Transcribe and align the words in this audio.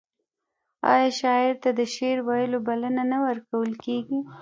آیا 0.91 1.09
شاعر 1.19 1.53
ته 1.63 1.69
د 1.79 1.81
شعر 1.95 2.17
ویلو 2.27 2.59
بلنه 2.67 3.03
نه 3.11 3.17
ورکول 3.25 3.69
کیږي؟ 3.85 4.19